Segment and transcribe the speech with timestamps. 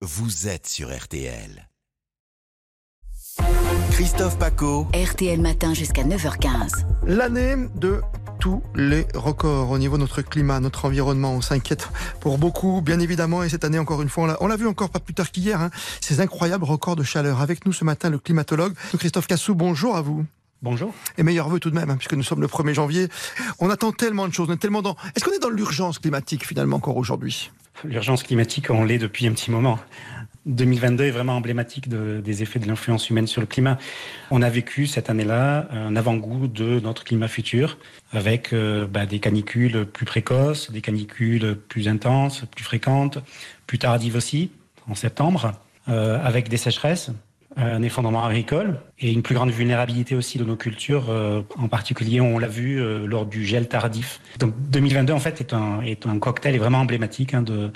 [0.00, 1.68] vous êtes sur RTL.
[3.90, 4.86] Christophe Paco.
[4.94, 6.84] RTL Matin jusqu'à 9h15.
[7.04, 8.00] L'année de
[8.38, 11.32] tous les records au niveau de notre climat, notre environnement.
[11.32, 11.88] On s'inquiète
[12.20, 13.42] pour beaucoup, bien évidemment.
[13.42, 15.70] Et cette année, encore une fois, on l'a vu encore pas plus tard qu'hier, hein,
[16.00, 17.40] ces incroyables records de chaleur.
[17.40, 19.56] Avec nous ce matin, le climatologue Christophe Cassou.
[19.56, 20.24] Bonjour à vous.
[20.62, 20.94] Bonjour.
[21.16, 23.08] Et meilleurs vœux tout de même, hein, puisque nous sommes le 1er janvier.
[23.58, 24.96] On attend tellement de choses, on est tellement dans...
[25.16, 27.50] Est-ce qu'on est dans l'urgence climatique finalement encore aujourd'hui?
[27.84, 29.78] L'urgence climatique, on l'est depuis un petit moment.
[30.46, 33.78] 2022 est vraiment emblématique des effets de l'influence humaine sur le climat.
[34.30, 37.76] On a vécu cette année-là un avant-goût de notre climat futur,
[38.12, 43.18] avec euh, bah, des canicules plus précoces, des canicules plus intenses, plus fréquentes,
[43.66, 44.50] plus tardives aussi,
[44.88, 45.52] en septembre,
[45.88, 47.10] euh, avec des sécheresses
[47.58, 52.20] un effondrement agricole et une plus grande vulnérabilité aussi de nos cultures, euh, en particulier
[52.20, 54.20] on l'a vu euh, lors du gel tardif.
[54.38, 57.70] Donc 2022 en fait est un, est un cocktail est vraiment emblématique hein, de,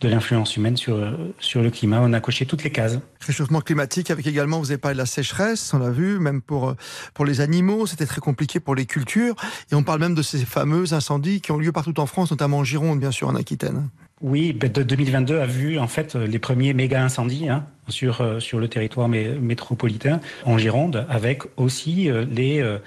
[0.00, 0.98] de l'influence humaine sur,
[1.38, 2.00] sur le climat.
[2.02, 2.98] On a coché toutes les cases.
[3.20, 6.74] Réchauffement climatique avec également, vous avez parlé de la sécheresse, on l'a vu, même pour,
[7.14, 9.34] pour les animaux, c'était très compliqué pour les cultures.
[9.70, 12.58] Et on parle même de ces fameux incendies qui ont lieu partout en France, notamment
[12.58, 13.88] en Gironde bien sûr, en Aquitaine.
[14.22, 18.60] Oui, 2022 ben, a vu en fait les premiers méga incendies hein, sur euh, sur
[18.60, 22.78] le territoire métropolitain en Gironde, avec aussi euh, les euh,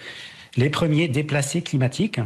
[0.56, 2.22] les premiers déplacés climatiques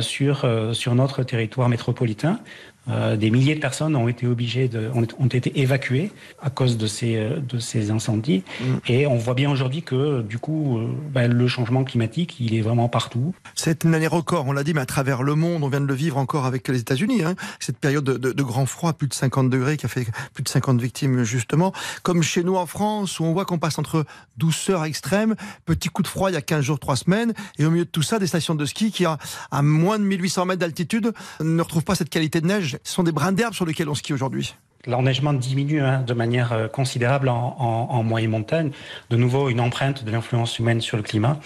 [0.00, 2.38] sur sur notre territoire métropolitain.
[2.88, 6.10] Euh, des milliers de personnes ont été obligées de, ont, ont, été évacuées
[6.42, 8.42] à cause de ces, euh, de ces incendies.
[8.60, 8.64] Mm.
[8.88, 12.60] Et on voit bien aujourd'hui que, du coup, euh, ben, le changement climatique, il est
[12.60, 13.34] vraiment partout.
[13.54, 15.86] C'est une année record, on l'a dit, mais à travers le monde, on vient de
[15.86, 17.22] le vivre encore avec les États-Unis.
[17.22, 20.06] Hein, cette période de, de, de, grand froid, plus de 50 degrés, qui a fait
[20.34, 21.72] plus de 50 victimes, justement.
[22.02, 24.04] Comme chez nous en France, où on voit qu'on passe entre
[24.36, 27.70] douceur extrême, petit coup de froid il y a 15 jours, 3 semaines, et au
[27.70, 29.16] milieu de tout ça, des stations de ski qui, à,
[29.50, 33.02] à moins de 1800 mètres d'altitude, ne retrouvent pas cette qualité de neige ce sont
[33.02, 34.54] des brins d'herbe sur lesquels on skie aujourd'hui.
[34.86, 38.70] L'enneigement diminue hein, de manière euh, considérable en, en, en moyenne montagne.
[39.10, 41.38] De nouveau, une empreinte de l'influence humaine sur le climat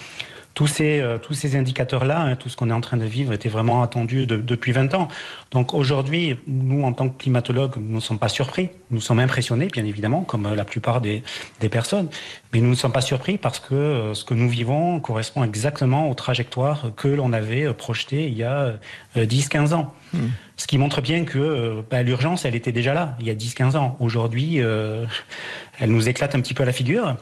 [0.59, 3.31] tous ces, euh, tous ces indicateurs-là, hein, tout ce qu'on est en train de vivre,
[3.31, 5.07] était vraiment attendu depuis 20 ans.
[5.51, 8.67] Donc aujourd'hui, nous, en tant que climatologues, nous ne sommes pas surpris.
[8.91, 11.23] Nous sommes impressionnés, bien évidemment, comme euh, la plupart des,
[11.61, 12.09] des personnes.
[12.51, 16.09] Mais nous ne sommes pas surpris parce que euh, ce que nous vivons correspond exactement
[16.09, 18.73] aux trajectoires que l'on avait projetées il y a
[19.15, 19.93] 10-15 ans.
[20.11, 20.27] Hmm.
[20.57, 23.77] Ce qui montre bien que bah, l'urgence, elle était déjà là il y a 10-15
[23.77, 23.95] ans.
[24.01, 24.57] Aujourd'hui,
[25.79, 27.15] elle nous éclate un petit peu à la figure.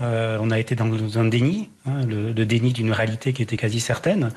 [0.00, 3.80] Euh, on a été dans un déni, hein, le, déni d'une réalité qui était quasi
[3.80, 4.30] certaine.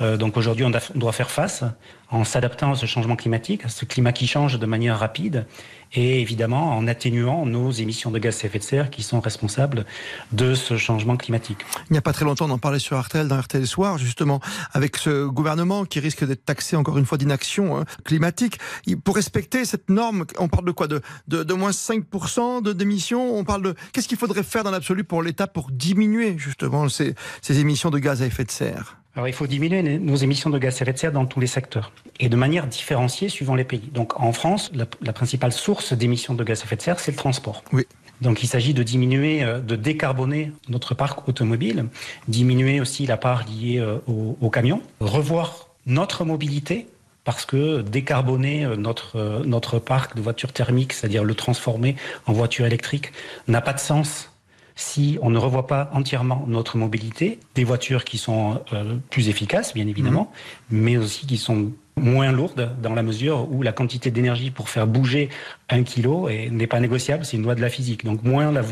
[0.00, 1.64] Euh, donc aujourd'hui, on, doit faire face
[2.10, 5.46] en s'adaptant à ce changement climatique, à ce climat qui change de manière rapide,
[5.94, 9.86] et évidemment en atténuant nos émissions de gaz à effet de serre qui sont responsables
[10.30, 11.58] de ce changement climatique.
[11.88, 14.40] Il n'y a pas très longtemps, on en parlait sur RTL, dans RTL Soir, justement,
[14.72, 18.58] avec ce gouvernement qui risque d'être taxé encore une fois d'inaction hein, climatique.
[19.04, 20.88] Pour respecter cette norme, on parle de quoi?
[20.88, 23.36] De, de, de moins 5% de d'émissions?
[23.36, 23.74] On parle de...
[23.92, 27.98] Qu'est-ce qu'il faudrait faire dans l'absolu pour l'État pour diminuer justement ces, ces émissions de
[27.98, 29.01] gaz à effet de serre?
[29.14, 31.46] Alors il faut diminuer nos émissions de gaz à effet de serre dans tous les
[31.46, 33.90] secteurs et de manière différenciée suivant les pays.
[33.92, 37.10] Donc en France, la, la principale source d'émissions de gaz à effet de serre, c'est
[37.10, 37.62] le transport.
[37.72, 37.84] Oui.
[38.22, 41.86] Donc il s'agit de diminuer, euh, de décarboner notre parc automobile,
[42.28, 46.86] diminuer aussi la part liée euh, aux, aux camions, revoir notre mobilité
[47.24, 51.96] parce que décarboner euh, notre, notre parc de voitures thermiques, c'est-à-dire le transformer
[52.26, 53.12] en voiture électrique,
[53.48, 54.31] n'a pas de sens
[54.74, 59.74] si on ne revoit pas entièrement notre mobilité, des voitures qui sont euh, plus efficaces,
[59.74, 60.32] bien évidemment,
[60.70, 60.78] mmh.
[60.78, 64.86] mais aussi qui sont moins lourdes dans la mesure où la quantité d'énergie pour faire
[64.86, 65.28] bouger
[65.68, 68.04] un kilo n'est pas négociable, c'est une loi de la physique.
[68.04, 68.62] Donc moins la,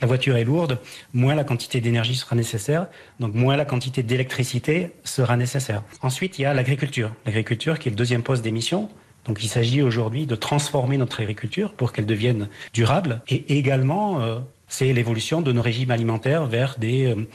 [0.00, 0.78] la voiture est lourde,
[1.12, 2.86] moins la quantité d'énergie sera nécessaire,
[3.18, 5.82] donc moins la quantité d'électricité sera nécessaire.
[6.02, 7.12] Ensuite, il y a l'agriculture.
[7.26, 8.88] L'agriculture qui est le deuxième poste d'émission.
[9.26, 14.38] Donc il s'agit aujourd'hui de transformer notre agriculture pour qu'elle devienne durable et également euh,
[14.70, 17.28] c'est l'évolution de nos régimes alimentaires vers des, euh,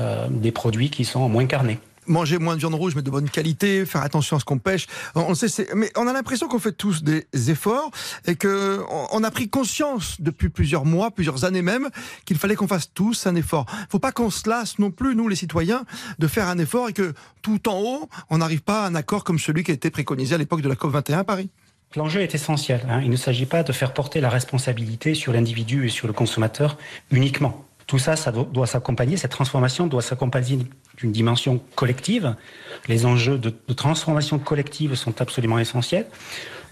[0.00, 1.78] euh, des produits qui sont moins carnés
[2.08, 4.86] manger moins de viande rouge mais de bonne qualité, faire attention à ce qu'on pêche.
[5.14, 7.90] On sait, mais on a l'impression qu'on fait tous des efforts
[8.26, 8.82] et que
[9.12, 11.90] on a pris conscience depuis plusieurs mois, plusieurs années même,
[12.24, 13.66] qu'il fallait qu'on fasse tous un effort.
[13.90, 15.84] Faut pas qu'on se lasse non plus nous les citoyens
[16.18, 17.12] de faire un effort et que
[17.42, 20.34] tout en haut on n'arrive pas à un accord comme celui qui a été préconisé
[20.34, 21.50] à l'époque de la COP 21 à Paris.
[21.96, 22.82] L'enjeu est essentiel.
[22.88, 23.00] Hein.
[23.02, 26.76] Il ne s'agit pas de faire porter la responsabilité sur l'individu et sur le consommateur
[27.10, 27.64] uniquement.
[27.86, 30.58] Tout ça, ça doit s'accompagner, cette transformation doit s'accompagner
[30.98, 32.36] d'une dimension collective.
[32.86, 36.04] Les enjeux de, de, transformation collective sont absolument essentiels.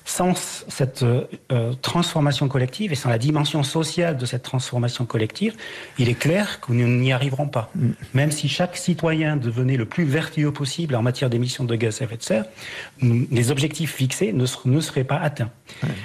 [0.07, 5.55] Sans cette euh, euh, transformation collective et sans la dimension sociale de cette transformation collective,
[5.99, 7.71] il est clair que nous n'y arriverons pas.
[7.75, 7.91] Mm.
[8.15, 12.05] Même si chaque citoyen devenait le plus vertueux possible en matière d'émissions de gaz à
[12.05, 12.45] effet de serre,
[13.03, 15.51] les objectifs fixés ne, ne seraient pas atteints.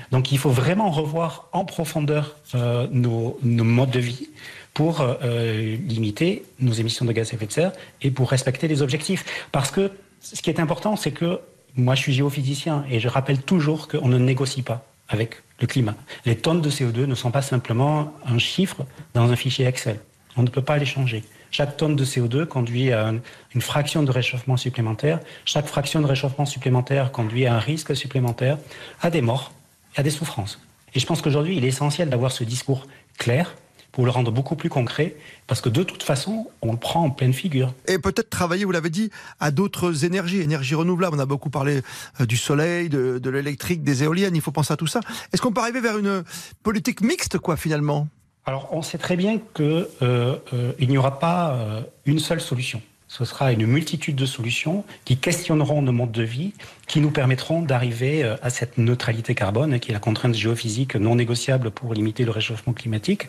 [0.09, 4.29] Donc il faut vraiment revoir en profondeur euh, nos, nos, modes de vie
[4.73, 7.71] pour limiter nos émissions de gaz à effet de serre
[8.01, 9.45] et pour respecter les objectifs.
[9.51, 11.39] Parce que ce qui est important, c'est que
[11.75, 15.95] moi, je suis géophysicien et je rappelle toujours qu'on ne négocie pas avec le climat.
[16.25, 19.99] Les tonnes de CO2 ne sont pas simplement un chiffre dans un fichier Excel.
[20.37, 21.23] On ne peut pas les changer.
[21.51, 23.13] Chaque tonne de CO2 conduit à
[23.53, 25.19] une fraction de réchauffement supplémentaire.
[25.43, 28.57] Chaque fraction de réchauffement supplémentaire conduit à un risque supplémentaire,
[29.01, 29.51] à des morts,
[29.97, 30.61] à des souffrances.
[30.95, 32.87] Et je pense qu'aujourd'hui, il est essentiel d'avoir ce discours
[33.17, 33.53] clair,
[33.91, 35.15] pour le rendre beaucoup plus concret,
[35.47, 37.73] parce que de toute façon, on le prend en pleine figure.
[37.87, 39.09] Et peut-être travailler, vous l'avez dit,
[39.39, 41.15] à d'autres énergies, énergies renouvelables.
[41.17, 41.81] On a beaucoup parlé
[42.19, 45.01] euh, du soleil, de, l'électrique, des éoliennes, il faut penser à tout ça.
[45.33, 46.23] Est-ce qu'on peut arriver vers une
[46.63, 48.07] politique mixte, quoi, finalement?
[48.45, 49.65] Alors, on sait très bien qu'il
[50.01, 51.57] euh, euh, n'y aura pas
[52.05, 56.53] une seule solution ce sera une multitude de solutions qui questionneront nos modes de vie,
[56.87, 61.15] qui nous permettront d'arriver euh, à cette neutralité carbone, qui est la contrainte géophysique non
[61.15, 63.27] négociable pour limiter le réchauffement climatique.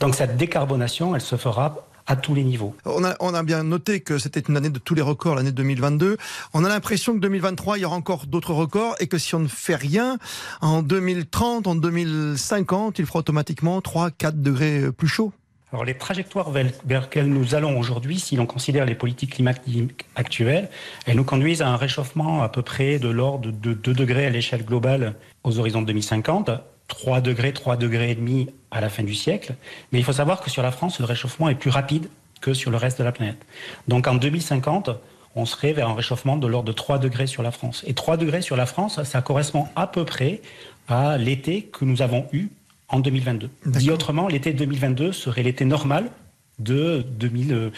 [0.00, 2.76] Donc cette décarbonation, elle se fera à tous les niveaux.
[2.84, 6.18] On a, bien noté que c'était une année de tous les records, l'année 2022.
[6.52, 9.40] On a l'impression que 2023, il y aura encore d'autres records et que si on
[9.40, 10.18] ne fait rien,
[10.60, 15.32] en 2030, en 2050, il fera automatiquement 3-4 degrés plus chaud.
[15.76, 20.70] Alors les trajectoires vers, lesquelles nous allons aujourd'hui, si l'on considère les politiques climatiques actuelles,
[21.04, 24.30] elles nous conduisent à un réchauffement à peu près de l'ordre de 2 degrés à
[24.30, 26.48] l'échelle globale aux horizons 2050,
[26.88, 29.54] 3 degrés, 3 degrés et demi à la fin du siècle.
[29.92, 32.08] Mais il faut savoir que sur la France, le réchauffement est plus rapide
[32.40, 33.44] que sur le reste de la planète.
[33.86, 34.88] Donc en 2050,
[35.34, 37.84] on serait vers un réchauffement de l'ordre de 3 degrés sur la France.
[37.86, 40.40] Et 3 degrés sur la France, ça correspond à peu près
[40.88, 42.48] à l'été que nous avons eu
[42.88, 43.50] en 2022.
[43.66, 46.10] Dit autrement, l'été 2022 serait l'été normal
[46.58, 47.70] de, 2000, euh,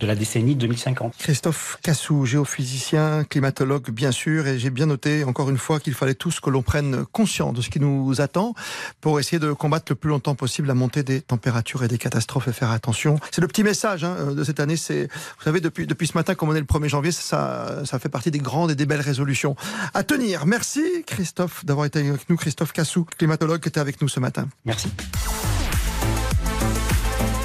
[0.00, 1.14] de la décennie 2050.
[1.18, 6.14] Christophe Cassou, géophysicien, climatologue bien sûr, et j'ai bien noté encore une fois qu'il fallait
[6.14, 8.54] tous que l'on prenne conscience de ce qui nous attend
[9.00, 12.48] pour essayer de combattre le plus longtemps possible la montée des températures et des catastrophes
[12.48, 13.18] et faire attention.
[13.30, 14.76] C'est le petit message hein, de cette année.
[14.76, 17.98] C'est, vous savez, depuis, depuis ce matin, comme on est le 1er janvier, ça, ça
[17.98, 19.56] fait partie des grandes et des belles résolutions
[19.92, 20.46] à tenir.
[20.46, 22.36] Merci Christophe d'avoir été avec nous.
[22.36, 24.48] Christophe Cassou, climatologue, qui était avec nous ce matin.
[24.64, 24.88] Merci.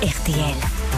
[0.02, 0.89] RTL.